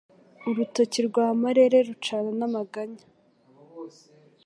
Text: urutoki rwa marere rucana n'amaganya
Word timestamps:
urutoki 0.49 0.99
rwa 1.07 1.27
marere 1.41 1.77
rucana 1.87 2.31
n'amaganya 2.39 3.05